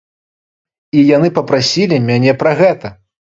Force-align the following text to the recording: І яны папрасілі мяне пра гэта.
І 1.01 1.03
яны 1.17 1.29
папрасілі 1.37 2.01
мяне 2.09 2.35
пра 2.43 2.51
гэта. 2.65 2.87